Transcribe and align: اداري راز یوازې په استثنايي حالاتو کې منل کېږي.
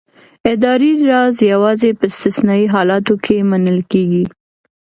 اداري 0.53 0.91
راز 1.09 1.35
یوازې 1.53 1.89
په 1.99 2.05
استثنايي 2.11 2.67
حالاتو 2.73 3.13
کې 3.25 3.35
منل 3.51 3.79
کېږي. 3.91 4.23